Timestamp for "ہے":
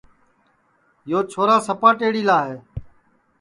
2.47-2.57